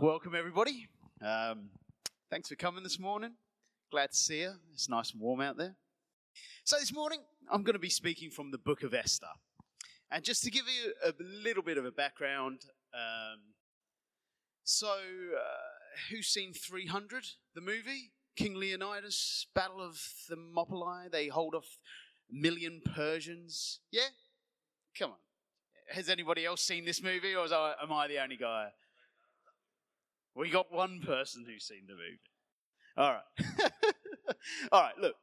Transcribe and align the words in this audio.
welcome 0.00 0.34
everybody. 0.34 0.88
Um, 1.22 1.70
thanks 2.30 2.48
for 2.48 2.54
coming 2.54 2.82
this 2.82 2.98
morning. 2.98 3.32
Glad 3.90 4.10
to 4.10 4.16
see 4.16 4.40
you. 4.40 4.52
It's 4.74 4.88
nice 4.88 5.12
and 5.12 5.20
warm 5.20 5.40
out 5.40 5.56
there. 5.56 5.74
So, 6.64 6.76
this 6.78 6.92
morning, 6.92 7.20
I'm 7.50 7.62
going 7.62 7.74
to 7.74 7.80
be 7.80 7.88
speaking 7.88 8.30
from 8.30 8.50
the 8.50 8.58
book 8.58 8.82
of 8.82 8.92
Esther. 8.92 9.28
And 10.10 10.22
just 10.22 10.42
to 10.44 10.50
give 10.50 10.64
you 10.66 10.92
a 11.02 11.14
little 11.42 11.62
bit 11.62 11.78
of 11.78 11.86
a 11.86 11.90
background, 11.90 12.60
um, 12.92 13.40
so 14.64 14.88
uh, 14.88 16.10
who's 16.10 16.26
seen 16.26 16.52
300, 16.52 17.24
the 17.54 17.60
movie? 17.60 18.12
King 18.36 18.54
Leonidas, 18.54 19.46
Battle 19.54 19.80
of 19.80 19.96
Thermopylae, 20.28 21.08
they 21.10 21.28
hold 21.28 21.54
off 21.54 21.78
a 22.30 22.34
million 22.34 22.82
Persians. 22.94 23.80
Yeah? 23.90 24.08
Come 24.98 25.12
on. 25.12 25.16
Has 25.88 26.10
anybody 26.10 26.44
else 26.44 26.62
seen 26.62 26.84
this 26.84 27.02
movie, 27.02 27.34
or 27.34 27.46
I, 27.46 27.74
am 27.82 27.92
I 27.92 28.08
the 28.08 28.18
only 28.18 28.36
guy? 28.36 28.68
We 30.36 30.50
got 30.50 30.70
one 30.70 31.00
person 31.00 31.46
who's 31.48 31.64
seen 31.64 31.86
the 31.86 31.94
movie. 31.94 32.20
All 32.96 33.14
right. 33.14 34.34
All 34.72 34.82
right, 34.82 34.98
look. 34.98 35.14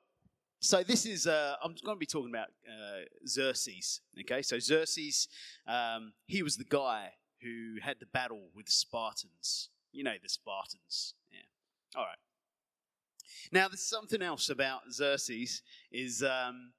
So 0.60 0.82
this 0.82 1.06
is, 1.06 1.28
uh, 1.28 1.56
I'm 1.64 1.76
going 1.84 1.98
to 1.98 2.00
be 2.00 2.06
talking 2.06 2.32
about 2.32 2.48
uh, 2.68 3.02
Xerxes. 3.28 4.02
Okay, 4.22 4.42
so 4.42 4.58
Xerxes, 4.58 5.28
um, 5.68 6.14
he 6.26 6.42
was 6.42 6.58
the 6.58 6.64
guy 6.64 7.10
who 7.42 7.76
had 7.82 7.98
the 8.00 8.06
battle 8.08 8.48
with 8.56 8.68
the 8.68 8.72
Spartans. 8.72 9.70
You 9.92 10.04
know 10.04 10.14
the 10.22 10.30
Spartans. 10.30 11.14
Yeah. 11.32 12.00
All 12.00 12.06
right. 12.06 12.18
Now, 13.52 13.68
there's 13.68 13.88
something 13.88 14.22
else 14.22 14.50
about 14.50 14.92
Xerxes 14.92 15.62
is 15.92 16.24
um, 16.24 16.72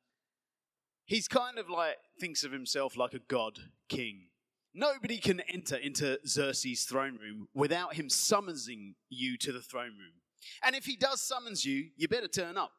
he's 1.04 1.28
kind 1.28 1.58
of 1.58 1.68
like 1.68 1.96
thinks 2.18 2.42
of 2.42 2.50
himself 2.50 2.96
like 2.96 3.14
a 3.14 3.20
god 3.20 3.58
king. 3.88 4.28
Nobody 4.74 5.18
can 5.18 5.40
enter 5.40 5.76
into 5.76 6.18
Xerxes' 6.26 6.84
throne 6.84 7.16
room 7.20 7.48
without 7.54 7.94
him 7.94 8.10
summoning 8.10 8.96
you 9.08 9.38
to 9.38 9.52
the 9.52 9.62
throne 9.62 9.96
room. 9.98 10.20
And 10.62 10.74
if 10.74 10.84
he 10.84 10.96
does 10.96 11.22
summons 11.22 11.64
you, 11.64 11.90
you 11.96 12.08
better 12.08 12.28
turn 12.28 12.56
up. 12.56 12.72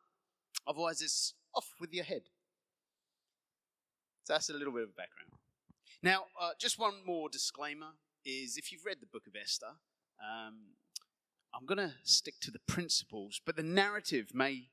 Otherwise, 0.68 1.02
it's 1.02 1.34
off 1.54 1.74
with 1.80 1.94
your 1.94 2.04
head. 2.04 2.24
So 4.24 4.34
that's 4.34 4.50
a 4.50 4.54
little 4.54 4.74
bit 4.74 4.84
of 4.84 4.96
background. 4.96 5.32
Now, 6.04 6.26
uh, 6.40 6.52
just 6.60 6.78
one 6.78 6.96
more 7.06 7.30
disclaimer 7.30 7.94
is 8.26 8.58
if 8.58 8.72
you've 8.72 8.86
read 8.86 8.98
the 9.00 9.06
book 9.06 9.28
of 9.28 9.34
Esther, 9.42 9.78
um, 10.20 10.74
I'm 11.54 11.66
going 11.66 11.78
to 11.78 11.94
stick 12.04 12.36
to 12.42 12.52
the 12.52 12.60
principles, 12.68 13.40
but 13.46 13.56
the 13.56 13.64
narrative 13.64 14.32
may 14.34 14.70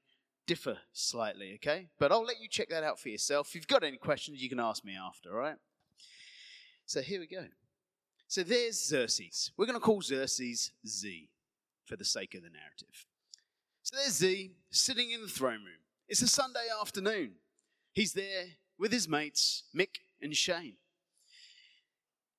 differ 0.47 0.79
slightly, 0.93 1.53
okay? 1.55 1.89
But 1.99 2.11
I'll 2.11 2.25
let 2.25 2.41
you 2.41 2.49
check 2.49 2.69
that 2.71 2.83
out 2.83 2.99
for 2.99 3.11
yourself. 3.11 3.49
If 3.49 3.55
you've 3.55 3.69
got 3.69 3.85
any 3.85 3.97
questions, 3.97 4.43
you 4.43 4.49
can 4.49 4.59
ask 4.59 4.85
me 4.85 4.97
after, 4.97 5.31
all 5.33 5.39
right? 5.39 5.57
So 6.93 7.01
here 7.01 7.21
we 7.21 7.27
go. 7.27 7.47
So 8.29 8.43
there's 8.43 8.87
Xerxes. 8.87 9.51
We're 9.57 9.65
going 9.65 9.79
to 9.79 9.81
call 9.81 10.03
Xerxes 10.03 10.73
Z 10.87 11.31
for 11.87 11.97
the 11.97 12.05
sake 12.05 12.35
of 12.35 12.43
the 12.43 12.51
narrative. 12.51 13.07
So 13.83 13.97
there's 13.97 14.13
Z 14.13 14.51
sitting 14.71 15.11
in 15.11 15.23
the 15.23 15.27
throne 15.27 15.65
room. 15.65 15.81
It's 16.07 16.21
a 16.21 16.29
Sunday 16.29 16.67
afternoon. 16.79 17.31
He's 17.95 18.13
there 18.13 18.45
with 18.79 18.93
his 18.93 19.09
mates, 19.09 19.63
Mick 19.75 20.01
and 20.21 20.37
Shane. 20.37 20.75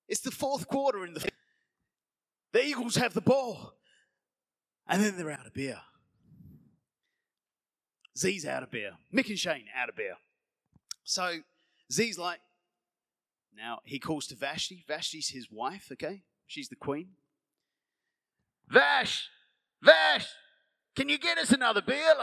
It's 0.08 0.22
the 0.22 0.30
fourth 0.30 0.68
quarter 0.68 1.04
in 1.04 1.16
the. 1.16 1.28
The 2.52 2.64
Eagles 2.64 2.98
have 2.98 3.16
the 3.16 3.22
ball. 3.22 3.74
And 4.88 5.04
then 5.04 5.18
they're 5.18 5.31
out 5.31 5.48
of 5.48 5.56
beer. 5.56 5.80
Z's 8.16 8.46
out 8.46 8.62
of 8.62 8.70
beer. 8.70 8.92
Mick 9.12 9.30
and 9.30 9.40
Shane 9.40 9.66
out 9.76 9.90
of 9.90 9.96
beer. 9.96 10.18
So 11.04 11.38
Z's 11.92 12.20
like, 12.20 12.40
now 13.56 13.80
he 13.84 14.00
calls 14.00 14.28
to 14.28 14.36
Vashti. 14.36 14.84
Vashti's 14.88 15.30
his 15.30 15.48
wife, 15.52 15.90
okay? 15.92 16.23
She's 16.48 16.70
the 16.70 16.76
queen. 16.76 17.09
Vash! 18.68 19.30
Vash! 19.82 20.28
Can 20.96 21.09
you 21.09 21.18
get 21.18 21.38
us 21.38 21.52
another 21.52 21.81
beer? 21.81 22.14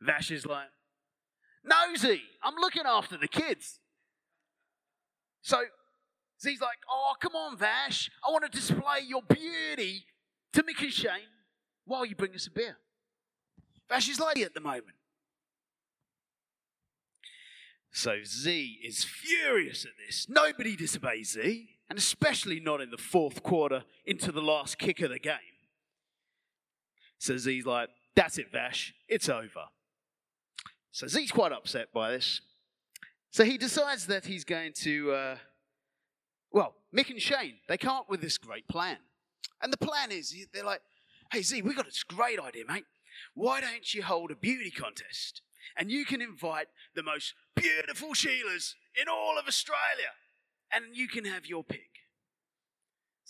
Vash 0.00 0.30
is 0.30 0.46
like, 0.46 0.68
Nosy, 1.64 2.22
I'm 2.42 2.54
looking 2.56 2.84
after 2.86 3.16
the 3.16 3.28
kids. 3.28 3.80
So 5.42 5.62
Z's 6.40 6.60
like, 6.60 6.78
oh, 6.90 7.14
come 7.20 7.34
on, 7.34 7.56
Vash. 7.56 8.10
I 8.26 8.30
want 8.30 8.44
to 8.44 8.50
display 8.50 9.00
your 9.06 9.22
beauty 9.22 10.04
to 10.52 10.62
Mick 10.62 10.80
and 10.82 10.92
Shane 10.92 11.32
while 11.84 12.04
you 12.04 12.14
bring 12.14 12.34
us 12.34 12.46
a 12.46 12.50
beer. 12.50 12.76
Vash 13.88 14.08
is 14.08 14.20
like 14.20 14.38
at 14.38 14.54
the 14.54 14.60
moment. 14.60 14.97
So 17.98 18.18
Z 18.24 18.78
is 18.84 19.02
furious 19.02 19.84
at 19.84 19.90
this. 20.06 20.28
Nobody 20.28 20.76
disobeys 20.76 21.32
Z, 21.32 21.68
and 21.90 21.98
especially 21.98 22.60
not 22.60 22.80
in 22.80 22.92
the 22.92 22.96
fourth 22.96 23.42
quarter 23.42 23.82
into 24.06 24.30
the 24.30 24.40
last 24.40 24.78
kick 24.78 25.00
of 25.00 25.10
the 25.10 25.18
game. 25.18 25.56
So 27.18 27.36
Z's 27.36 27.66
like, 27.66 27.88
that's 28.14 28.38
it, 28.38 28.52
Vash, 28.52 28.94
it's 29.08 29.28
over. 29.28 29.64
So 30.92 31.08
Z's 31.08 31.32
quite 31.32 31.50
upset 31.50 31.92
by 31.92 32.12
this. 32.12 32.40
So 33.32 33.42
he 33.42 33.58
decides 33.58 34.06
that 34.06 34.26
he's 34.26 34.44
going 34.44 34.74
to, 34.74 35.10
uh, 35.10 35.36
well, 36.52 36.76
Mick 36.96 37.10
and 37.10 37.20
Shane, 37.20 37.54
they 37.66 37.76
come 37.76 37.96
up 37.96 38.08
with 38.08 38.20
this 38.20 38.38
great 38.38 38.68
plan. 38.68 38.98
And 39.60 39.72
the 39.72 39.76
plan 39.76 40.12
is, 40.12 40.32
they're 40.54 40.62
like, 40.62 40.82
hey, 41.32 41.42
Z, 41.42 41.62
we've 41.62 41.74
got 41.74 41.86
this 41.86 42.04
great 42.04 42.38
idea, 42.38 42.62
mate. 42.68 42.84
Why 43.34 43.60
don't 43.60 43.92
you 43.92 44.04
hold 44.04 44.30
a 44.30 44.36
beauty 44.36 44.70
contest? 44.70 45.42
And 45.76 45.90
you 45.90 46.04
can 46.04 46.20
invite 46.20 46.68
the 46.94 47.02
most 47.02 47.34
beautiful 47.54 48.10
Sheilas 48.10 48.74
in 49.00 49.08
all 49.08 49.38
of 49.38 49.46
Australia. 49.46 50.14
And 50.72 50.96
you 50.96 51.08
can 51.08 51.24
have 51.24 51.46
your 51.46 51.64
pick. 51.64 51.90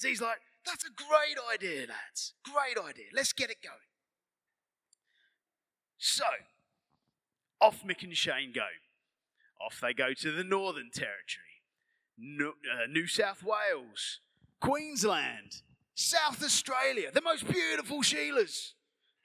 Z's 0.01 0.21
like, 0.21 0.39
that's 0.65 0.85
a 0.85 0.91
great 0.91 1.39
idea, 1.53 1.87
lads. 1.87 2.35
Great 2.45 2.79
idea. 2.79 3.07
Let's 3.15 3.33
get 3.33 3.51
it 3.51 3.63
going. 3.63 3.77
So, 5.99 6.25
off 7.61 7.83
Mick 7.85 8.03
and 8.03 8.17
Shane 8.17 8.53
go. 8.55 8.67
Off 9.65 9.81
they 9.81 9.93
go 9.93 10.15
to 10.15 10.31
the 10.31 10.45
Northern 10.45 10.91
Territory, 10.93 11.63
New, 12.17 12.51
uh, 12.51 12.87
New 12.89 13.09
South 13.09 13.43
Wales, 13.43 14.21
Queensland, 14.61 15.63
South 15.95 16.45
Australia, 16.45 17.11
the 17.13 17.21
most 17.21 17.49
beautiful 17.49 18.03
Sheilas. 18.03 18.73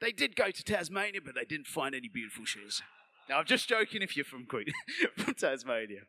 They 0.02 0.12
did 0.12 0.36
go 0.36 0.50
to 0.50 0.64
Tasmania, 0.64 1.22
but 1.24 1.36
they 1.36 1.46
didn't 1.46 1.68
find 1.68 1.94
any 1.94 2.08
beautiful 2.08 2.46
Sheilas. 2.46 2.82
Now, 3.30 3.40
I'm 3.40 3.46
just 3.46 3.68
joking 3.68 4.02
if 4.02 4.16
you're 4.16 4.26
from 4.26 4.46
Queen, 4.46 4.66
from 5.18 5.34
Tasmania. 5.34 6.02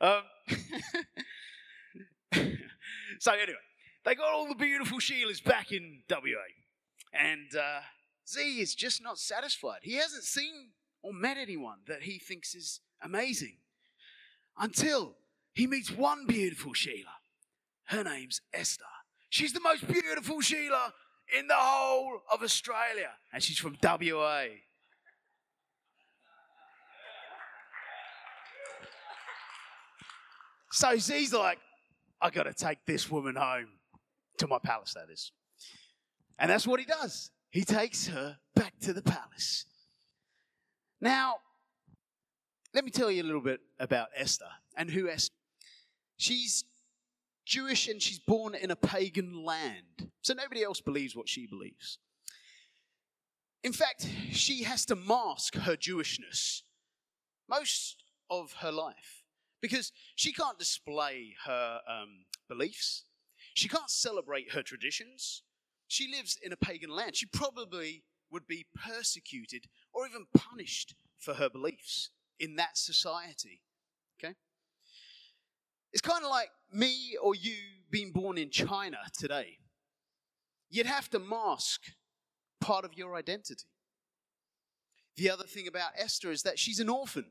Um, 0.00 0.22
so 3.18 3.32
anyway, 3.32 3.58
they 4.04 4.14
got 4.14 4.32
all 4.32 4.48
the 4.48 4.54
beautiful 4.54 4.98
Sheilas 4.98 5.42
back 5.42 5.72
in 5.72 6.02
WA, 6.08 6.18
and 7.12 7.54
uh, 7.54 7.80
Z 8.28 8.60
is 8.60 8.74
just 8.74 9.02
not 9.02 9.18
satisfied. 9.18 9.80
He 9.82 9.96
hasn't 9.96 10.24
seen 10.24 10.70
or 11.02 11.12
met 11.12 11.36
anyone 11.36 11.78
that 11.86 12.02
he 12.02 12.18
thinks 12.18 12.54
is 12.54 12.80
amazing 13.02 13.56
until 14.58 15.16
he 15.54 15.66
meets 15.66 15.90
one 15.90 16.26
beautiful 16.26 16.72
Sheila. 16.72 17.14
Her 17.84 18.04
name's 18.04 18.40
Esther. 18.52 18.84
She's 19.30 19.52
the 19.52 19.60
most 19.60 19.86
beautiful 19.86 20.40
Sheila 20.40 20.92
in 21.38 21.46
the 21.46 21.54
whole 21.56 22.22
of 22.32 22.42
Australia, 22.42 23.10
and 23.32 23.42
she's 23.42 23.58
from 23.58 23.76
WA. 23.82 24.44
So 30.72 30.96
Z's 30.96 31.32
like, 31.32 31.58
I 32.20 32.30
got 32.30 32.44
to 32.44 32.54
take 32.54 32.78
this 32.86 33.10
woman 33.10 33.36
home 33.36 33.68
to 34.38 34.46
my 34.46 34.58
palace, 34.58 34.94
that 34.94 35.10
is. 35.12 35.32
And 36.38 36.50
that's 36.50 36.66
what 36.66 36.80
he 36.80 36.86
does. 36.86 37.30
He 37.50 37.64
takes 37.64 38.06
her 38.08 38.38
back 38.54 38.78
to 38.80 38.92
the 38.92 39.02
palace. 39.02 39.66
Now, 41.00 41.36
let 42.72 42.84
me 42.84 42.90
tell 42.90 43.10
you 43.10 43.22
a 43.22 43.24
little 43.24 43.40
bit 43.40 43.60
about 43.78 44.08
Esther 44.14 44.46
and 44.76 44.90
who 44.90 45.08
Esther. 45.08 45.34
She's 46.16 46.64
Jewish 47.44 47.88
and 47.88 48.00
she's 48.00 48.18
born 48.18 48.54
in 48.54 48.70
a 48.70 48.76
pagan 48.76 49.44
land. 49.44 50.10
So 50.22 50.34
nobody 50.34 50.62
else 50.62 50.80
believes 50.80 51.16
what 51.16 51.28
she 51.28 51.46
believes. 51.46 51.98
In 53.64 53.72
fact, 53.72 54.06
she 54.30 54.62
has 54.62 54.84
to 54.86 54.96
mask 54.96 55.56
her 55.56 55.76
Jewishness 55.76 56.62
most 57.48 58.04
of 58.30 58.52
her 58.60 58.70
life 58.70 59.19
because 59.60 59.92
she 60.14 60.32
can't 60.32 60.58
display 60.58 61.34
her 61.44 61.80
um, 61.88 62.24
beliefs. 62.48 63.04
She 63.54 63.68
can't 63.68 63.90
celebrate 63.90 64.52
her 64.52 64.62
traditions. 64.62 65.42
She 65.88 66.08
lives 66.08 66.38
in 66.42 66.52
a 66.52 66.56
pagan 66.56 66.90
land. 66.90 67.16
She 67.16 67.26
probably 67.26 68.04
would 68.30 68.46
be 68.46 68.66
persecuted 68.74 69.66
or 69.92 70.06
even 70.06 70.26
punished 70.34 70.94
for 71.18 71.34
her 71.34 71.50
beliefs 71.50 72.10
in 72.38 72.56
that 72.56 72.78
society. 72.78 73.60
Okay? 74.18 74.34
It's 75.92 76.00
kind 76.00 76.24
of 76.24 76.30
like 76.30 76.50
me 76.72 77.16
or 77.20 77.34
you 77.34 77.56
being 77.90 78.12
born 78.12 78.38
in 78.38 78.50
China 78.50 78.98
today. 79.18 79.58
You'd 80.70 80.86
have 80.86 81.10
to 81.10 81.18
mask 81.18 81.82
part 82.60 82.84
of 82.84 82.94
your 82.94 83.16
identity. 83.16 83.64
The 85.16 85.28
other 85.28 85.44
thing 85.44 85.66
about 85.66 85.90
Esther 85.96 86.30
is 86.30 86.44
that 86.44 86.58
she's 86.58 86.78
an 86.78 86.88
orphan. 86.88 87.26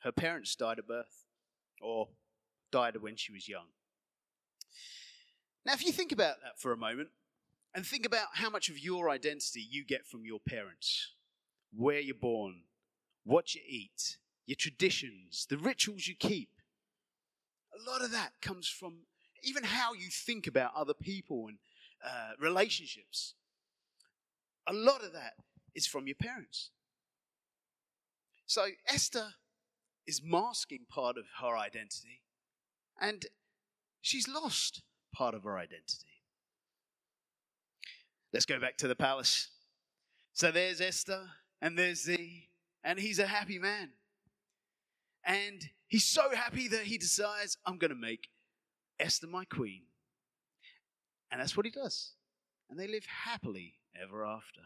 Her 0.00 0.12
parents 0.12 0.54
died 0.54 0.78
at 0.78 0.86
birth 0.86 1.21
or 1.82 2.08
died 2.70 2.96
when 2.96 3.16
she 3.16 3.32
was 3.32 3.48
young. 3.48 3.66
Now, 5.64 5.74
if 5.74 5.84
you 5.84 5.92
think 5.92 6.12
about 6.12 6.36
that 6.42 6.58
for 6.58 6.72
a 6.72 6.76
moment, 6.76 7.10
and 7.74 7.86
think 7.86 8.04
about 8.04 8.28
how 8.34 8.50
much 8.50 8.68
of 8.68 8.78
your 8.78 9.08
identity 9.08 9.66
you 9.68 9.84
get 9.84 10.06
from 10.06 10.24
your 10.24 10.40
parents, 10.40 11.12
where 11.74 12.00
you're 12.00 12.14
born, 12.14 12.62
what 13.24 13.54
you 13.54 13.60
eat, 13.66 14.18
your 14.46 14.56
traditions, 14.56 15.46
the 15.48 15.56
rituals 15.56 16.06
you 16.06 16.14
keep. 16.14 16.50
A 17.74 17.90
lot 17.90 18.02
of 18.02 18.10
that 18.12 18.32
comes 18.42 18.68
from 18.68 19.06
even 19.42 19.64
how 19.64 19.94
you 19.94 20.08
think 20.10 20.46
about 20.46 20.72
other 20.76 20.94
people 20.94 21.46
and 21.48 21.58
uh, 22.04 22.32
relationships. 22.38 23.34
A 24.66 24.72
lot 24.72 25.02
of 25.02 25.12
that 25.12 25.34
is 25.74 25.86
from 25.86 26.06
your 26.06 26.16
parents. 26.16 26.70
So 28.46 28.66
Esther 28.86 29.34
is 30.06 30.20
masking 30.22 30.86
part 30.88 31.16
of 31.16 31.24
her 31.40 31.56
identity, 31.56 32.22
and 33.00 33.26
she's 34.00 34.28
lost 34.28 34.82
part 35.14 35.34
of 35.34 35.44
her 35.44 35.58
identity. 35.58 36.08
Let's 38.32 38.46
go 38.46 38.58
back 38.58 38.76
to 38.78 38.88
the 38.88 38.96
palace. 38.96 39.48
So 40.32 40.50
there's 40.50 40.80
Esther, 40.80 41.28
and 41.60 41.78
there's 41.78 42.04
Z, 42.04 42.48
and 42.82 42.98
he's 42.98 43.18
a 43.18 43.26
happy 43.26 43.58
man. 43.58 43.90
And 45.24 45.70
he's 45.86 46.04
so 46.04 46.34
happy 46.34 46.66
that 46.68 46.84
he 46.84 46.98
decides, 46.98 47.56
I'm 47.64 47.78
going 47.78 47.90
to 47.90 47.96
make 47.96 48.28
Esther 48.98 49.26
my 49.26 49.44
queen. 49.44 49.82
And 51.30 51.40
that's 51.40 51.56
what 51.56 51.66
he 51.66 51.70
does. 51.70 52.12
And 52.68 52.78
they 52.78 52.88
live 52.88 53.04
happily 53.06 53.74
ever 54.00 54.24
after. 54.24 54.62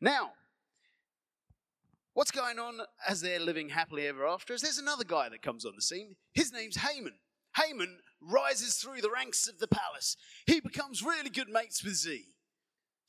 Now, 0.00 0.32
what's 2.14 2.30
going 2.30 2.58
on 2.58 2.80
as 3.08 3.20
they're 3.20 3.40
living 3.40 3.70
happily 3.70 4.06
ever 4.06 4.26
after 4.26 4.54
is 4.54 4.62
there's 4.62 4.78
another 4.78 5.04
guy 5.04 5.28
that 5.28 5.42
comes 5.42 5.64
on 5.64 5.72
the 5.76 5.82
scene. 5.82 6.16
His 6.32 6.52
name's 6.52 6.76
Haman. 6.76 7.14
Haman 7.56 7.98
rises 8.20 8.76
through 8.76 9.00
the 9.00 9.10
ranks 9.10 9.48
of 9.48 9.58
the 9.58 9.68
palace. 9.68 10.16
He 10.46 10.60
becomes 10.60 11.02
really 11.02 11.30
good 11.30 11.48
mates 11.48 11.82
with 11.82 11.94
Z 11.94 12.26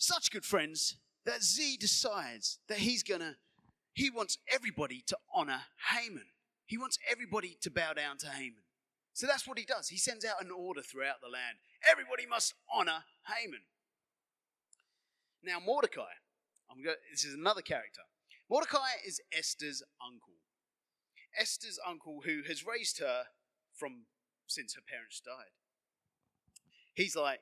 such 0.01 0.31
good 0.31 0.45
friends 0.45 0.97
that 1.25 1.43
Z 1.43 1.77
decides 1.77 2.57
that 2.67 2.79
he's 2.79 3.03
gonna, 3.03 3.35
he 3.93 4.09
wants 4.09 4.39
everybody 4.51 5.03
to 5.07 5.17
honor 5.33 5.61
Haman. 5.91 6.25
He 6.65 6.77
wants 6.77 6.97
everybody 7.09 7.57
to 7.61 7.69
bow 7.69 7.93
down 7.93 8.17
to 8.19 8.29
Haman. 8.29 8.63
So 9.13 9.27
that's 9.27 9.47
what 9.47 9.59
he 9.59 9.65
does. 9.65 9.89
He 9.89 9.97
sends 9.97 10.25
out 10.25 10.43
an 10.43 10.49
order 10.51 10.81
throughout 10.81 11.21
the 11.21 11.27
land. 11.27 11.57
Everybody 11.89 12.25
must 12.25 12.53
honor 12.73 13.03
Haman. 13.27 13.61
Now, 15.43 15.59
Mordecai, 15.63 16.13
I'm 16.71 16.81
going, 16.81 16.95
this 17.11 17.25
is 17.25 17.35
another 17.35 17.61
character. 17.61 18.01
Mordecai 18.51 18.99
is 19.07 19.21
Esther's 19.31 19.81
uncle. 20.05 20.33
Esther's 21.39 21.79
uncle 21.87 22.19
who 22.25 22.41
has 22.49 22.65
raised 22.65 22.99
her 22.99 23.23
from 23.73 24.07
since 24.45 24.75
her 24.75 24.81
parents 24.85 25.21
died. 25.25 25.53
He's 26.93 27.15
like, 27.15 27.39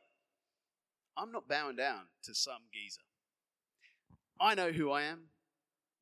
I'm 1.17 1.31
not 1.31 1.47
bowing 1.47 1.77
down 1.77 2.01
to 2.25 2.35
some 2.35 2.61
geezer. 2.71 3.01
I 4.39 4.53
know 4.53 4.71
who 4.71 4.91
I 4.91 5.01
am. 5.01 5.29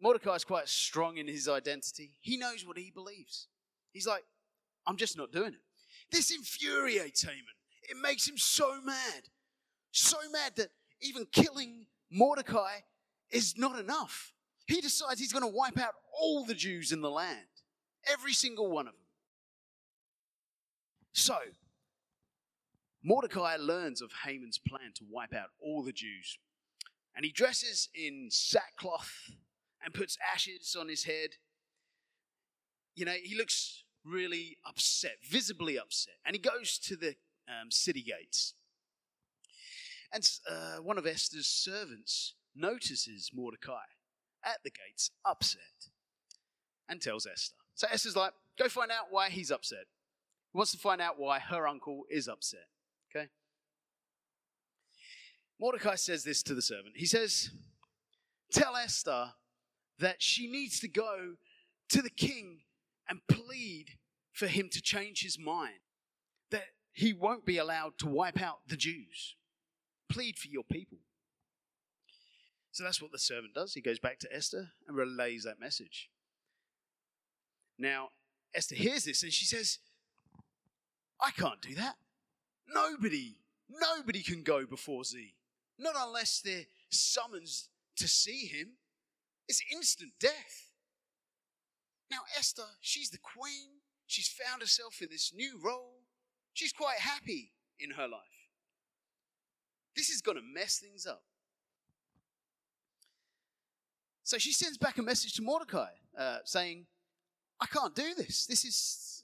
Mordecai 0.02 0.36
is 0.36 0.44
quite 0.44 0.68
strong 0.68 1.16
in 1.16 1.28
his 1.30 1.48
identity. 1.48 2.18
He 2.20 2.36
knows 2.36 2.68
what 2.68 2.78
he 2.78 2.92
believes. 2.94 3.48
He's 3.94 4.06
like, 4.06 4.26
I'm 4.86 4.98
just 4.98 5.18
not 5.18 5.32
doing 5.32 5.54
it. 5.54 5.64
This 6.12 6.32
infuriates 6.32 7.24
Haman. 7.24 7.46
It 7.90 7.96
makes 8.04 8.28
him 8.28 8.38
so 8.38 8.82
mad. 8.84 9.30
So 9.92 10.18
mad 10.34 10.58
that 10.58 10.72
even 11.02 11.26
killing 11.32 11.86
Mordecai 12.12 12.80
is 13.32 13.58
not 13.58 13.80
enough. 13.80 14.34
He 14.68 14.82
decides 14.82 15.20
he's 15.20 15.32
going 15.32 15.50
to 15.50 15.56
wipe 15.56 15.80
out 15.80 15.94
all 16.14 16.46
the 16.46 16.54
Jews 16.54 16.92
in 16.92 17.02
the 17.02 17.10
land, 17.10 17.48
every 18.12 18.34
single 18.34 18.70
one 18.70 18.86
of 18.86 18.94
them. 18.94 19.02
So, 21.14 21.38
Mordecai 23.02 23.56
learns 23.56 24.02
of 24.02 24.12
Haman's 24.26 24.58
plan 24.58 24.92
to 24.96 25.06
wipe 25.10 25.34
out 25.34 25.50
all 25.62 25.84
the 25.84 25.94
Jews. 25.94 26.38
And 27.16 27.26
he 27.26 27.32
dresses 27.32 27.88
in 27.96 28.28
sackcloth 28.30 29.32
and 29.84 29.94
puts 29.94 30.18
ashes 30.34 30.76
on 30.80 30.90
his 30.90 31.06
head. 31.06 31.30
You 32.94 33.06
know, 33.06 33.16
he 33.24 33.36
looks 33.36 33.86
really 34.06 34.58
upset, 34.68 35.18
visibly 35.24 35.80
upset. 35.80 36.16
And 36.26 36.36
he 36.36 36.42
goes 36.42 36.78
to 36.80 36.98
the 36.98 37.16
um, 37.48 37.72
city 37.72 38.02
gates. 38.02 38.54
And 40.14 40.30
uh, 40.50 40.82
one 40.82 40.98
of 40.98 41.08
Esther's 41.08 41.48
servants 41.48 42.34
notices 42.54 43.32
Mordecai 43.34 43.86
at 44.44 44.58
the 44.64 44.70
gates, 44.70 45.12
upset, 45.26 45.90
and 46.88 47.02
tells 47.02 47.26
Esther. 47.26 47.56
So 47.76 47.88
Esther's 47.92 48.16
like, 48.16 48.34
go 48.58 48.70
find 48.70 48.92
out 48.92 49.08
why 49.12 49.30
he's 49.30 49.52
upset. 49.52 49.86
He 50.54 50.58
wants 50.58 50.72
to 50.72 50.78
find 50.78 51.02
out 51.02 51.20
why 51.20 51.40
her 51.40 51.68
uncle 51.68 52.04
is 52.10 52.28
upset. 52.28 52.68
Okay? 53.16 53.28
Mordecai 55.60 55.96
says 55.96 56.24
this 56.24 56.44
to 56.44 56.56
the 56.56 56.62
servant. 56.62 56.96
He 56.96 57.06
says, 57.06 57.50
Tell 58.52 58.76
Esther 58.76 59.34
that 60.00 60.22
she 60.22 60.48
needs 60.48 60.80
to 60.80 60.88
go 60.88 61.36
to 61.90 62.02
the 62.02 62.10
king 62.10 62.60
and 63.10 63.20
plead 63.30 63.98
for 64.32 64.48
him 64.48 64.70
to 64.72 64.82
change 64.82 65.24
his 65.24 65.38
mind, 65.40 65.80
that 66.52 66.66
he 66.94 67.14
won't 67.14 67.46
be 67.46 67.58
allowed 67.58 67.98
to 68.00 68.08
wipe 68.08 68.42
out 68.42 68.60
the 68.68 68.78
Jews. 68.78 69.36
Plead 70.10 70.38
for 70.38 70.48
your 70.48 70.64
people. 70.64 71.00
So 72.78 72.84
that's 72.84 73.02
what 73.02 73.12
the 73.12 73.18
servant 73.18 73.56
does. 73.56 73.74
He 73.74 73.82
goes 73.82 73.98
back 73.98 74.20
to 74.20 74.32
Esther 74.32 74.70
and 74.88 74.96
relays 74.96 75.46
that 75.46 75.60
message. 75.60 76.12
Now, 77.80 78.10
Esther 78.54 78.76
hears 78.76 79.06
this 79.06 79.24
and 79.24 79.34
she 79.34 79.46
says, 79.46 79.80
I 81.20 81.32
can't 81.32 81.60
do 81.60 81.74
that. 81.74 81.96
Nobody, 82.72 83.38
nobody 83.68 84.22
can 84.22 84.44
go 84.44 84.68
before 84.68 85.04
Z. 85.06 85.34
Not 85.80 85.96
unless 85.98 86.40
they're 86.40 86.68
summoned 86.92 87.50
to 87.96 88.08
see 88.08 88.46
him. 88.46 88.74
It's 89.48 89.64
instant 89.74 90.12
death. 90.20 90.70
Now, 92.12 92.20
Esther, 92.38 92.62
she's 92.80 93.10
the 93.10 93.18
queen. 93.18 93.80
She's 94.06 94.28
found 94.28 94.62
herself 94.62 95.02
in 95.02 95.08
this 95.10 95.34
new 95.36 95.60
role. 95.60 96.02
She's 96.54 96.74
quite 96.74 97.00
happy 97.00 97.54
in 97.80 97.90
her 97.90 98.08
life. 98.08 98.22
This 99.96 100.10
is 100.10 100.22
going 100.22 100.38
to 100.38 100.44
mess 100.44 100.78
things 100.78 101.08
up. 101.08 101.24
So 104.28 104.38
she 104.38 104.52
sends 104.52 104.78
back 104.78 104.98
a 104.98 105.02
message 105.02 105.36
to 105.36 105.42
Mordecai 105.42 105.88
uh, 106.18 106.40
saying, 106.44 106.86
I 107.62 107.66
can't 107.66 107.96
do 107.96 108.14
this. 108.14 108.46
This 108.46 108.66
is, 108.66 109.24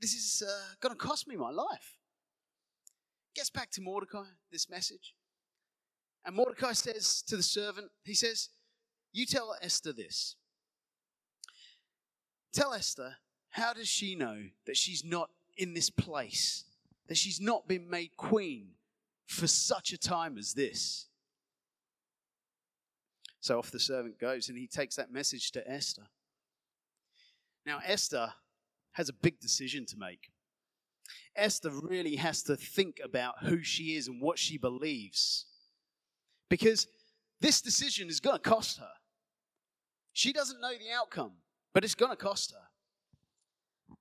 this 0.00 0.14
is 0.14 0.42
uh, 0.42 0.74
going 0.80 0.94
to 0.94 0.98
cost 0.98 1.28
me 1.28 1.36
my 1.36 1.50
life 1.50 1.98
gets 3.38 3.50
back 3.50 3.70
to 3.70 3.82
Mordecai, 3.82 4.24
this 4.50 4.70
message. 4.70 5.14
And 6.24 6.34
Mordecai 6.34 6.72
says 6.72 7.22
to 7.28 7.36
the 7.36 7.42
servant, 7.42 7.90
he 8.04 8.14
says, 8.14 8.48
You 9.12 9.26
tell 9.26 9.54
Esther 9.62 9.92
this. 9.92 10.34
Tell 12.52 12.72
Esther, 12.72 13.16
how 13.50 13.74
does 13.74 13.86
she 13.86 14.14
know 14.14 14.44
that 14.66 14.78
she's 14.78 15.04
not 15.04 15.28
in 15.58 15.74
this 15.74 15.90
place, 15.90 16.64
that 17.06 17.18
she's 17.18 17.38
not 17.38 17.68
been 17.68 17.90
made 17.90 18.16
queen 18.16 18.70
for 19.26 19.46
such 19.46 19.92
a 19.92 19.98
time 19.98 20.38
as 20.38 20.54
this? 20.54 21.07
So 23.40 23.58
off 23.58 23.70
the 23.70 23.80
servant 23.80 24.18
goes 24.18 24.48
and 24.48 24.58
he 24.58 24.66
takes 24.66 24.96
that 24.96 25.12
message 25.12 25.52
to 25.52 25.70
Esther. 25.70 26.06
Now, 27.64 27.80
Esther 27.84 28.32
has 28.92 29.08
a 29.08 29.12
big 29.12 29.40
decision 29.40 29.86
to 29.86 29.98
make. 29.98 30.30
Esther 31.36 31.70
really 31.70 32.16
has 32.16 32.42
to 32.44 32.56
think 32.56 33.00
about 33.02 33.34
who 33.42 33.62
she 33.62 33.94
is 33.94 34.08
and 34.08 34.20
what 34.20 34.38
she 34.38 34.58
believes. 34.58 35.46
Because 36.48 36.86
this 37.40 37.60
decision 37.60 38.08
is 38.08 38.20
going 38.20 38.36
to 38.36 38.42
cost 38.42 38.78
her. 38.78 38.90
She 40.12 40.32
doesn't 40.32 40.60
know 40.60 40.72
the 40.72 40.92
outcome, 40.92 41.32
but 41.72 41.84
it's 41.84 41.94
going 41.94 42.10
to 42.10 42.16
cost 42.16 42.52
her. 42.52 43.96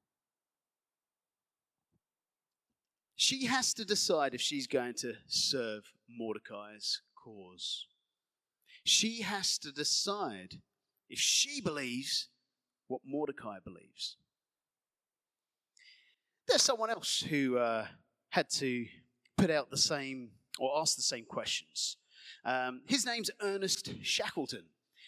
She 3.16 3.46
has 3.46 3.74
to 3.76 3.86
decide 3.86 4.34
if 4.34 4.42
she's 4.42 4.68
going 4.68 4.94
to 4.96 5.14
serve 5.28 5.84
Mordecai's 6.10 7.02
cause. 7.16 7.86
She 8.88 9.22
has 9.22 9.58
to 9.60 9.72
decide 9.74 10.62
if 11.10 11.20
she 11.20 11.60
believes 11.60 12.30
what 12.88 13.02
Mordecai 13.06 13.58
believes. 13.62 14.16
There's 16.48 16.62
someone 16.62 16.90
else 16.90 17.20
who 17.30 17.58
uh, 17.58 17.88
had 18.30 18.50
to 18.52 18.86
put 19.36 19.52
out 19.52 19.70
the 19.70 19.78
same 19.78 20.30
or 20.58 20.80
ask 20.80 20.96
the 20.96 21.02
same 21.02 21.26
questions. 21.26 21.98
Um, 22.46 22.82
his 22.86 23.06
name's 23.06 23.30
Ernest 23.42 23.94
Shackleton. 24.04 24.64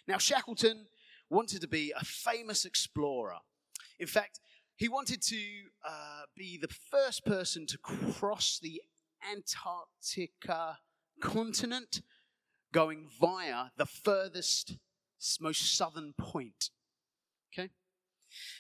Now, 0.09 0.17
Shackleton 0.17 0.88
wanted 1.29 1.62
to 1.62 1.67
be 1.69 1.93
a 1.98 2.03
famous 2.03 2.65
explorer. 2.65 3.38
In 3.98 4.07
fact, 4.07 4.41
he 4.75 4.89
wanted 4.89 5.21
to 5.21 5.41
uh, 5.88 6.24
be 6.36 6.57
the 6.57 6.74
first 6.91 7.25
person 7.25 7.65
to 7.67 7.77
cross 7.77 8.59
the 8.62 8.81
Antarctica 9.31 10.79
continent, 11.21 12.01
going 12.74 13.08
via 13.20 13.72
the 13.78 13.86
furthest, 13.86 14.78
most 15.40 15.78
southern 15.78 16.14
point. 16.14 16.70
Okay? 17.54 17.70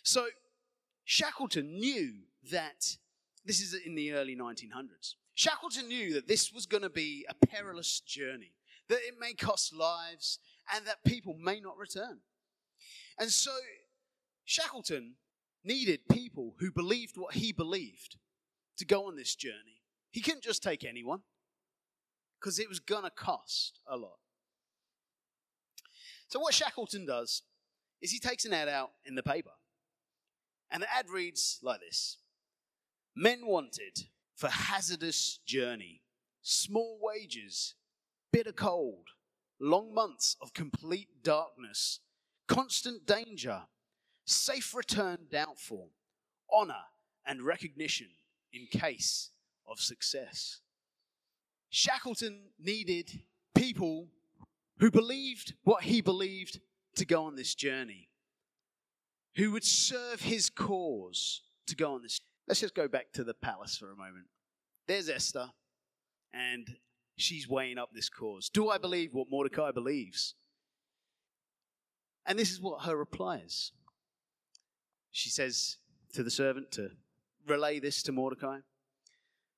So, 0.03 0.27
Shackleton 1.05 1.79
knew 1.79 2.13
that 2.51 2.97
this 3.45 3.61
is 3.61 3.73
in 3.85 3.95
the 3.95 4.13
early 4.13 4.35
1900s. 4.35 5.15
Shackleton 5.35 5.87
knew 5.87 6.13
that 6.13 6.27
this 6.27 6.51
was 6.53 6.65
going 6.65 6.83
to 6.83 6.89
be 6.89 7.25
a 7.29 7.47
perilous 7.47 8.01
journey, 8.01 8.53
that 8.89 8.99
it 9.07 9.15
may 9.19 9.33
cost 9.33 9.73
lives, 9.73 10.39
and 10.75 10.85
that 10.85 11.03
people 11.05 11.35
may 11.39 11.59
not 11.59 11.77
return. 11.77 12.19
And 13.17 13.29
so 13.29 13.51
Shackleton 14.45 15.15
needed 15.63 16.07
people 16.11 16.55
who 16.59 16.71
believed 16.71 17.17
what 17.17 17.35
he 17.35 17.51
believed 17.51 18.17
to 18.77 18.85
go 18.85 19.07
on 19.07 19.15
this 19.15 19.35
journey. 19.35 19.81
He 20.11 20.21
couldn't 20.21 20.43
just 20.43 20.63
take 20.63 20.83
anyone 20.83 21.21
because 22.39 22.59
it 22.59 22.69
was 22.69 22.79
going 22.79 23.03
to 23.03 23.09
cost 23.09 23.79
a 23.87 23.97
lot. 23.97 24.17
So, 26.27 26.39
what 26.39 26.53
Shackleton 26.53 27.05
does 27.05 27.43
is 28.01 28.11
he 28.11 28.19
takes 28.19 28.45
an 28.45 28.53
ad 28.53 28.69
out 28.69 28.91
in 29.05 29.15
the 29.15 29.23
paper. 29.23 29.51
And 30.71 30.83
the 30.83 30.93
ad 30.93 31.09
reads 31.09 31.59
like 31.63 31.79
this 31.79 32.17
Men 33.15 33.45
wanted 33.45 34.07
for 34.35 34.47
hazardous 34.47 35.39
journey, 35.45 36.01
small 36.41 36.99
wages, 37.01 37.75
bitter 38.31 38.51
cold, 38.51 39.07
long 39.59 39.93
months 39.93 40.35
of 40.41 40.53
complete 40.53 41.23
darkness, 41.23 41.99
constant 42.47 43.05
danger, 43.05 43.63
safe 44.25 44.73
return 44.73 45.17
doubtful, 45.31 45.89
honor 46.51 46.85
and 47.25 47.41
recognition 47.41 48.07
in 48.53 48.67
case 48.67 49.31
of 49.67 49.79
success. 49.79 50.61
Shackleton 51.69 52.49
needed 52.59 53.21
people 53.55 54.07
who 54.79 54.89
believed 54.89 55.53
what 55.63 55.83
he 55.83 56.01
believed 56.01 56.59
to 56.95 57.05
go 57.05 57.25
on 57.25 57.35
this 57.35 57.53
journey, 57.53 58.09
who 59.35 59.51
would 59.51 59.63
serve 59.63 60.21
his 60.21 60.49
cause 60.49 61.41
to 61.67 61.75
go 61.75 61.93
on 61.93 62.01
this 62.01 62.21
Let's 62.49 62.61
just 62.61 62.73
go 62.73 62.87
back 62.87 63.11
to 63.13 63.23
the 63.23 63.35
palace 63.35 63.77
for 63.77 63.91
a 63.91 63.95
moment. 63.95 64.25
There's 64.87 65.07
Esther, 65.07 65.51
and 66.33 66.77
she's 67.15 67.47
weighing 67.47 67.77
up 67.77 67.91
this 67.93 68.09
cause. 68.09 68.49
Do 68.49 68.69
I 68.71 68.79
believe 68.79 69.13
what 69.13 69.27
Mordecai 69.29 69.69
believes? 69.69 70.33
And 72.25 72.39
this 72.39 72.49
is 72.49 72.59
what 72.59 72.85
her 72.85 72.97
reply 72.97 73.43
is. 73.45 73.71
She 75.11 75.29
says 75.29 75.77
to 76.13 76.23
the 76.23 76.31
servant 76.31 76.71
to 76.71 76.89
relay 77.45 77.79
this 77.79 78.01
to 78.03 78.11
Mordecai 78.11 78.61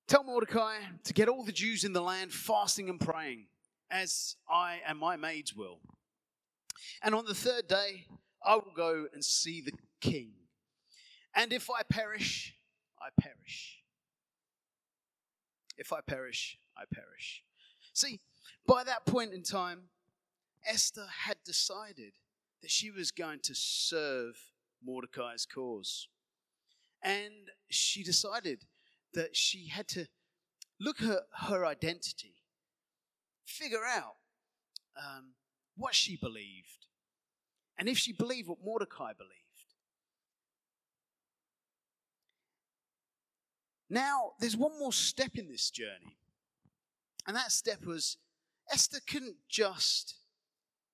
Tell 0.07 0.23
Mordecai 0.23 0.77
to 1.03 1.13
get 1.13 1.29
all 1.29 1.43
the 1.43 1.51
Jews 1.51 1.83
in 1.83 1.93
the 1.93 2.01
land 2.01 2.33
fasting 2.33 2.89
and 2.89 2.99
praying, 2.99 3.47
as 3.89 4.35
I 4.49 4.79
and 4.85 4.99
my 4.99 5.15
maids 5.15 5.55
will. 5.55 5.79
And 7.01 7.15
on 7.15 7.25
the 7.25 7.33
third 7.33 7.67
day, 7.67 8.05
I 8.43 8.55
will 8.55 8.73
go 8.75 9.05
and 9.13 9.23
see 9.23 9.61
the 9.61 9.73
king. 10.01 10.31
And 11.35 11.53
if 11.53 11.69
I 11.69 11.83
perish, 11.83 12.55
I 12.99 13.09
perish. 13.21 13.77
If 15.77 15.93
I 15.93 16.01
perish, 16.01 16.57
I 16.77 16.83
perish. 16.93 17.43
See, 17.93 18.19
by 18.67 18.83
that 18.83 19.05
point 19.05 19.33
in 19.33 19.43
time, 19.43 19.83
Esther 20.65 21.07
had 21.25 21.37
decided 21.45 22.13
that 22.61 22.69
she 22.69 22.91
was 22.91 23.11
going 23.11 23.39
to 23.43 23.55
serve 23.55 24.35
Mordecai's 24.83 25.45
cause. 25.45 26.07
And 27.01 27.49
she 27.69 28.03
decided 28.03 28.65
that 29.13 29.35
she 29.35 29.67
had 29.67 29.87
to 29.89 30.07
look 30.79 31.01
at 31.01 31.19
her 31.47 31.65
identity, 31.65 32.35
figure 33.45 33.85
out 33.85 34.15
um, 34.97 35.33
what 35.75 35.95
she 35.95 36.15
believed, 36.15 36.87
and 37.77 37.87
if 37.89 37.97
she 37.97 38.13
believed 38.13 38.47
what 38.47 38.63
Mordecai 38.63 39.13
believed. 39.13 39.35
Now, 43.89 44.31
there's 44.39 44.55
one 44.55 44.79
more 44.79 44.93
step 44.93 45.31
in 45.35 45.49
this 45.49 45.69
journey. 45.69 46.17
And 47.27 47.35
that 47.35 47.51
step 47.51 47.85
was 47.85 48.17
Esther 48.71 48.99
couldn't 49.05 49.35
just 49.49 50.15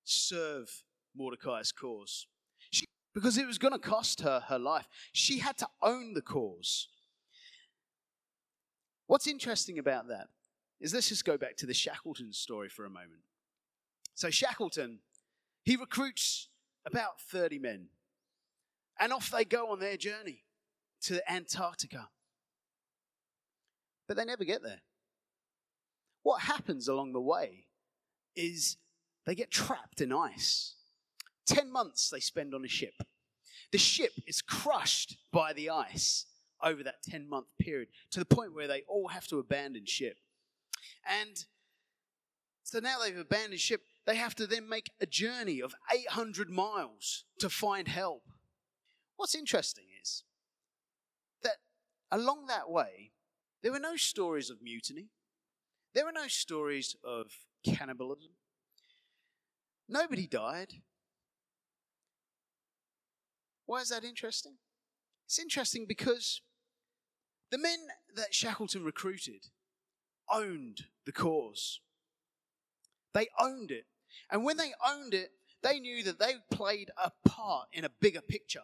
serve 0.04 0.84
Mordecai's 1.16 1.72
cause. 1.72 2.26
Because 3.14 3.38
it 3.38 3.46
was 3.46 3.58
going 3.58 3.74
to 3.74 3.80
cost 3.80 4.22
her 4.22 4.42
her 4.48 4.60
life. 4.60 4.88
She 5.12 5.40
had 5.40 5.58
to 5.60 5.68
own 5.82 6.14
the 6.14 6.22
cause. 6.22 6.88
What's 9.08 9.28
interesting 9.28 9.80
about 9.80 10.08
that 10.10 10.28
is 10.80 10.94
let's 10.94 11.10
just 11.10 11.26
go 11.26 11.38
back 11.38 11.58
to 11.58 11.66
the 11.66 11.74
Shackleton 11.74 12.34
story 12.34 12.70
for 12.70 12.86
a 12.86 12.90
moment. 12.90 13.22
So, 14.14 14.30
Shackleton, 14.30 15.00
he 15.64 15.76
recruits 15.76 16.50
about 16.86 17.20
30 17.22 17.60
men, 17.60 17.88
and 19.00 19.12
off 19.12 19.30
they 19.32 19.46
go 19.46 19.72
on 19.72 19.80
their 19.80 19.98
journey 19.98 20.44
to 21.02 21.22
Antarctica 21.32 22.10
but 24.08 24.16
they 24.16 24.26
never 24.26 24.46
get 24.46 24.64
there. 24.64 24.82
What 26.24 26.42
happens 26.42 26.88
along 26.88 27.14
the 27.14 27.22
way 27.22 27.66
is 28.36 28.78
they 29.26 29.36
get 29.36 29.52
trapped 29.52 30.02
in 30.02 30.14
ice. 30.14 30.76
Ten 31.46 31.72
months 31.72 32.10
they 32.10 32.20
spend 32.20 32.54
on 32.54 32.66
a 32.66 32.70
ship. 32.70 32.94
The 33.72 33.78
ship 33.78 34.14
is 34.26 34.42
crushed 34.42 35.18
by 35.32 35.54
the 35.54 35.70
ice 35.70 36.26
over 36.64 36.84
that 36.84 37.04
10 37.04 37.30
month 37.30 37.48
period 37.60 37.90
to 38.12 38.20
the 38.20 38.26
point 38.26 38.54
where 38.54 38.68
they 38.68 38.84
all 38.88 39.10
have 39.10 39.28
to 39.28 39.40
abandon 39.40 39.86
ship. 39.86 40.18
And 41.06 41.46
so 42.64 42.80
now 42.80 42.98
they've 43.02 43.18
abandoned 43.18 43.60
ship, 43.60 43.82
they 44.06 44.16
have 44.16 44.36
to 44.36 44.48
then 44.48 44.68
make 44.68 44.92
a 45.00 45.06
journey 45.06 45.62
of 45.62 45.74
800 45.94 46.50
miles 46.50 47.24
to 47.40 47.50
find 47.50 47.88
help. 47.88 48.24
What's 49.16 49.36
interesting 49.36 49.86
is 50.02 50.24
that 51.44 51.58
along 52.12 52.48
that 52.48 52.70
way, 52.70 53.12
there 53.64 53.72
were 53.72 53.80
no 53.80 53.96
stories 53.96 54.50
of 54.50 54.62
mutiny. 54.62 55.10
There 55.94 56.06
were 56.06 56.12
no 56.12 56.28
stories 56.28 56.96
of 57.04 57.28
cannibalism. 57.66 58.32
Nobody 59.90 60.28
died. 60.28 60.74
Why 63.66 63.82
is 63.82 63.90
that 63.90 64.04
interesting? 64.04 64.58
It's 65.26 65.40
interesting 65.40 65.86
because 65.88 66.42
the 67.52 67.58
men 67.58 67.80
that 68.16 68.34
Shackleton 68.34 68.84
recruited 68.84 69.48
owned 70.32 70.86
the 71.06 71.12
cause. 71.12 71.80
They 73.14 73.28
owned 73.40 73.72
it. 73.72 73.86
And 74.30 74.44
when 74.44 74.58
they 74.58 74.74
owned 74.86 75.14
it, 75.14 75.32
they 75.64 75.80
knew 75.80 76.04
that 76.04 76.20
they 76.20 76.36
played 76.52 76.92
a 77.02 77.12
part 77.28 77.68
in 77.72 77.86
a 77.86 77.90
bigger 77.90 78.22
picture. 78.22 78.60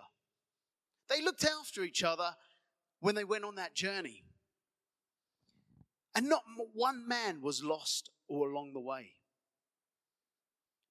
They 1.10 1.22
looked 1.22 1.46
after 1.46 1.84
each 1.84 2.04
other 2.04 2.36
when 3.00 3.16
they 3.16 3.24
went 3.24 3.46
on 3.46 3.56
that 3.56 3.76
journey. 3.76 4.24
And 6.16 6.30
not 6.30 6.44
one 6.74 7.08
man 7.08 7.42
was 7.42 7.64
lost 7.64 8.10
all 8.28 8.48
along 8.48 8.74
the 8.74 8.80
way. 8.80 9.14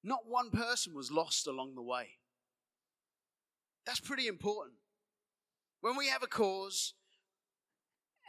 Not 0.03 0.27
one 0.27 0.51
person 0.51 0.95
was 0.95 1.13
lost 1.13 1.47
along 1.47 1.77
the 1.77 1.83
way. 1.83 2.19
That's 3.87 4.01
pretty 4.01 4.27
important. 4.27 4.77
When 5.81 5.97
we 5.97 6.09
have 6.09 6.23
a 6.23 6.29
cause, 6.29 6.95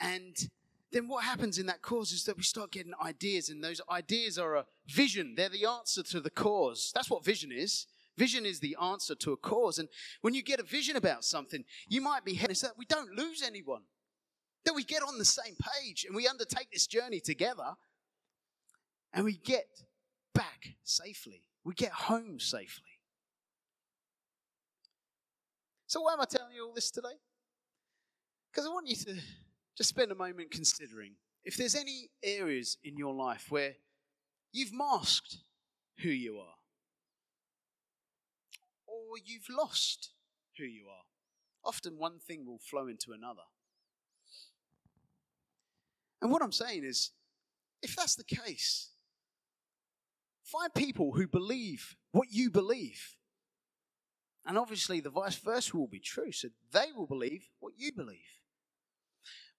and 0.03 0.49
then 0.91 1.07
what 1.07 1.23
happens 1.23 1.57
in 1.57 1.65
that 1.65 1.81
cause 1.81 2.11
is 2.11 2.25
that 2.25 2.37
we 2.37 2.43
start 2.43 2.71
getting 2.71 2.93
ideas, 3.03 3.49
and 3.49 3.63
those 3.63 3.81
ideas 3.89 4.37
are 4.37 4.55
a 4.55 4.65
vision. 4.87 5.33
They're 5.35 5.49
the 5.49 5.65
answer 5.65 6.03
to 6.03 6.19
the 6.19 6.29
cause. 6.29 6.91
That's 6.93 7.09
what 7.09 7.25
vision 7.25 7.51
is. 7.51 7.87
Vision 8.15 8.45
is 8.45 8.59
the 8.59 8.77
answer 8.79 9.15
to 9.15 9.31
a 9.31 9.37
cause. 9.37 9.79
And 9.79 9.89
when 10.21 10.35
you 10.35 10.43
get 10.43 10.59
a 10.59 10.63
vision 10.63 10.95
about 10.95 11.23
something, 11.23 11.63
you 11.87 11.99
might 11.99 12.23
be 12.23 12.35
heading 12.35 12.55
so 12.55 12.67
that 12.67 12.77
we 12.77 12.85
don't 12.85 13.11
lose 13.13 13.41
anyone 13.41 13.81
that 14.65 14.75
we 14.75 14.83
get 14.83 15.01
on 15.01 15.17
the 15.17 15.25
same 15.25 15.55
page 15.81 16.05
and 16.05 16.15
we 16.15 16.27
undertake 16.27 16.71
this 16.71 16.85
journey 16.85 17.19
together 17.19 17.73
and 19.13 19.25
we 19.25 19.33
get 19.33 19.65
back 20.35 20.75
safely. 20.83 21.43
We 21.63 21.73
get 21.73 21.91
home 21.91 22.39
safely. 22.39 22.99
So, 25.87 26.01
why 26.01 26.13
am 26.13 26.21
I 26.21 26.25
telling 26.25 26.53
you 26.53 26.67
all 26.67 26.73
this 26.73 26.91
today? 26.91 27.17
Because 28.51 28.67
I 28.67 28.69
want 28.69 28.87
you 28.87 28.95
to 28.95 29.15
just 29.77 29.89
spend 29.89 30.11
a 30.11 30.15
moment 30.15 30.51
considering 30.51 31.13
if 31.43 31.57
there's 31.57 31.75
any 31.75 32.09
areas 32.23 32.77
in 32.83 32.97
your 32.97 33.13
life 33.13 33.47
where 33.49 33.73
you've 34.51 34.73
masked 34.73 35.37
who 35.99 36.09
you 36.09 36.37
are, 36.37 36.55
or 38.87 39.17
you've 39.23 39.49
lost 39.49 40.11
who 40.57 40.63
you 40.63 40.85
are. 40.87 41.03
Often 41.65 41.97
one 41.97 42.19
thing 42.19 42.45
will 42.45 42.59
flow 42.59 42.87
into 42.87 43.11
another. 43.13 43.43
And 46.21 46.31
what 46.31 46.41
I'm 46.41 46.51
saying 46.51 46.83
is, 46.83 47.11
if 47.81 47.95
that's 47.95 48.15
the 48.15 48.23
case, 48.23 48.91
find 50.43 50.73
people 50.73 51.13
who 51.13 51.27
believe 51.27 51.95
what 52.11 52.27
you 52.31 52.49
believe. 52.49 53.15
And 54.45 54.57
obviously, 54.57 54.99
the 54.99 55.09
vice 55.09 55.35
versa 55.35 55.75
will 55.75 55.87
be 55.87 55.99
true. 55.99 56.31
So 56.31 56.49
they 56.71 56.91
will 56.95 57.07
believe 57.07 57.49
what 57.59 57.73
you 57.77 57.91
believe. 57.93 58.19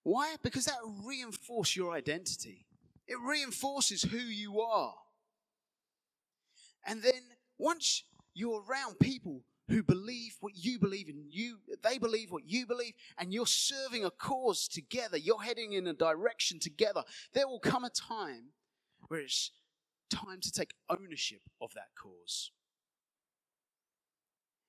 Why? 0.05 0.35
Because 0.43 0.65
that 0.65 0.83
will 0.83 1.01
reinforce 1.03 1.75
your 1.75 1.91
identity, 1.91 2.67
it 3.07 3.17
reinforces 3.27 4.03
who 4.03 4.19
you 4.19 4.61
are. 4.61 4.93
And 6.85 7.01
then 7.01 7.21
once 7.57 8.03
you're 8.35 8.61
around 8.69 8.99
people 8.99 9.41
who 9.67 9.81
believe 9.81 10.37
what 10.41 10.53
you 10.55 10.77
believe 10.77 11.09
and 11.09 11.25
you 11.31 11.57
they 11.81 11.97
believe 11.97 12.31
what 12.31 12.47
you 12.47 12.67
believe 12.67 12.93
and 13.17 13.33
you're 13.33 13.47
serving 13.47 14.05
a 14.05 14.11
cause 14.11 14.67
together 14.67 15.17
you're 15.17 15.41
heading 15.41 15.73
in 15.73 15.87
a 15.87 15.93
direction 15.93 16.59
together 16.59 17.01
there 17.33 17.47
will 17.47 17.59
come 17.59 17.83
a 17.83 17.89
time 17.89 18.49
where 19.07 19.21
it's 19.21 19.49
time 20.11 20.39
to 20.39 20.51
take 20.51 20.75
ownership 20.87 21.41
of 21.59 21.73
that 21.73 21.87
cause 21.99 22.51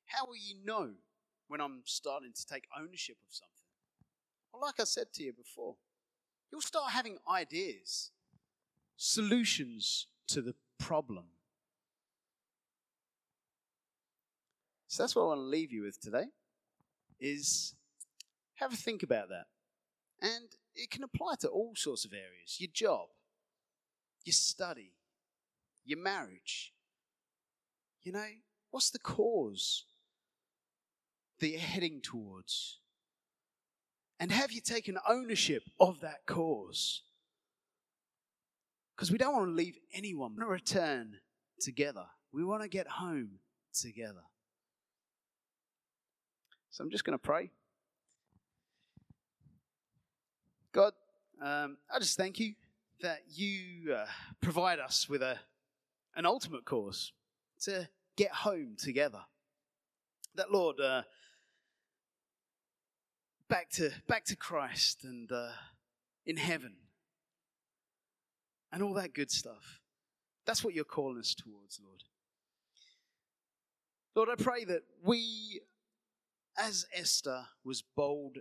how 0.06 0.24
will 0.24 0.36
you 0.36 0.54
know 0.64 0.92
when 1.48 1.60
i'm 1.60 1.82
starting 1.84 2.32
to 2.34 2.46
take 2.46 2.64
ownership 2.74 3.18
of 3.28 3.34
something 3.34 3.65
well 4.56 4.68
like 4.68 4.80
i 4.80 4.84
said 4.84 5.12
to 5.12 5.22
you 5.22 5.32
before 5.32 5.76
you'll 6.50 6.60
start 6.60 6.92
having 6.92 7.18
ideas 7.28 8.10
solutions 8.96 10.06
to 10.26 10.40
the 10.40 10.54
problem 10.78 11.26
So 14.96 15.02
that's 15.02 15.14
what 15.14 15.24
I 15.24 15.26
want 15.26 15.40
to 15.40 15.44
leave 15.44 15.72
you 15.72 15.82
with 15.82 16.00
today 16.00 16.24
is 17.20 17.74
have 18.54 18.72
a 18.72 18.76
think 18.76 19.02
about 19.02 19.28
that. 19.28 19.44
And 20.22 20.48
it 20.74 20.90
can 20.90 21.02
apply 21.02 21.34
to 21.40 21.48
all 21.48 21.74
sorts 21.74 22.06
of 22.06 22.14
areas. 22.14 22.56
Your 22.58 22.70
job, 22.72 23.08
your 24.24 24.32
study, 24.32 24.92
your 25.84 25.98
marriage. 25.98 26.72
You 28.04 28.12
know, 28.12 28.26
what's 28.70 28.88
the 28.88 28.98
cause 28.98 29.84
that 31.40 31.48
you're 31.48 31.60
heading 31.60 32.00
towards? 32.00 32.78
And 34.18 34.32
have 34.32 34.50
you 34.50 34.60
taken 34.60 34.98
ownership 35.08 35.62
of 35.78 36.00
that 36.00 36.26
cause? 36.26 37.02
Because 38.94 39.10
we 39.10 39.18
don't 39.18 39.34
want 39.34 39.48
to 39.48 39.52
leave 39.52 39.76
anyone. 39.92 40.32
We 40.36 40.44
want 40.44 40.48
to 40.48 40.74
return 40.74 41.16
together. 41.60 42.04
We 42.32 42.44
want 42.44 42.62
to 42.62 42.68
get 42.68 42.88
home 42.88 43.40
together. 43.74 44.22
So 46.70 46.82
I'm 46.82 46.90
just 46.90 47.04
going 47.04 47.18
to 47.18 47.22
pray. 47.22 47.50
God, 50.72 50.92
um, 51.42 51.76
I 51.94 51.98
just 51.98 52.16
thank 52.16 52.38
you 52.38 52.54
that 53.00 53.20
you 53.30 53.92
uh, 53.94 54.06
provide 54.40 54.78
us 54.78 55.08
with 55.08 55.22
a, 55.22 55.38
an 56.16 56.26
ultimate 56.26 56.64
cause 56.64 57.12
to 57.62 57.88
get 58.16 58.30
home 58.30 58.76
together. 58.78 59.20
That, 60.34 60.52
Lord, 60.52 60.80
uh, 60.80 61.02
back 63.48 63.70
to 63.70 63.90
back 64.08 64.24
to 64.26 64.36
Christ 64.36 65.04
and 65.04 65.30
uh, 65.30 65.50
in 66.24 66.36
heaven 66.36 66.74
and 68.72 68.82
all 68.82 68.94
that 68.94 69.14
good 69.14 69.30
stuff. 69.30 69.80
That's 70.46 70.62
what 70.62 70.74
you're 70.74 70.84
calling 70.84 71.18
us 71.18 71.34
towards, 71.34 71.80
Lord. 71.84 72.02
Lord, 74.14 74.28
I 74.30 74.42
pray 74.42 74.64
that 74.64 74.82
we 75.04 75.60
as 76.58 76.86
Esther 76.92 77.46
was 77.64 77.82
bold, 77.82 78.38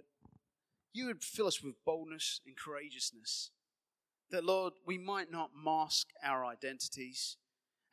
you 0.94 1.08
would 1.08 1.24
fill 1.24 1.48
us 1.48 1.62
with 1.62 1.84
boldness 1.86 2.42
and 2.46 2.56
courageousness. 2.56 3.52
That, 4.32 4.46
Lord, 4.46 4.74
we 4.86 4.98
might 4.98 5.32
not 5.32 5.52
mask 5.56 6.08
our 6.24 6.46
identities. 6.46 7.38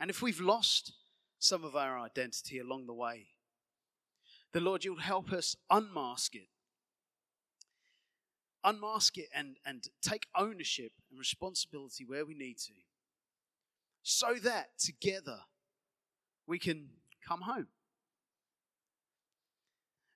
And 0.00 0.10
if 0.10 0.22
we've 0.22 0.40
lost 0.40 0.92
some 1.38 1.64
of 1.64 1.76
our 1.76 1.98
identity 1.98 2.58
along 2.58 2.86
the 2.86 2.94
way, 2.94 3.26
the 4.52 4.60
Lord, 4.60 4.84
you'll 4.84 4.96
help 4.96 5.32
us 5.32 5.56
unmask 5.70 6.34
it. 6.34 6.48
Unmask 8.64 9.18
it 9.18 9.28
and, 9.34 9.56
and 9.66 9.84
take 10.00 10.26
ownership 10.36 10.92
and 11.10 11.18
responsibility 11.18 12.04
where 12.04 12.24
we 12.24 12.34
need 12.34 12.58
to. 12.58 12.72
So 14.02 14.34
that 14.42 14.78
together 14.78 15.38
we 16.46 16.58
can 16.58 16.88
come 17.26 17.42
home. 17.42 17.68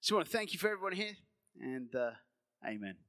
So 0.00 0.14
I 0.14 0.18
want 0.18 0.30
to 0.30 0.36
thank 0.36 0.52
you 0.52 0.58
for 0.58 0.68
everyone 0.68 0.92
here, 0.92 1.16
and 1.60 1.92
uh, 1.94 2.10
amen. 2.64 3.05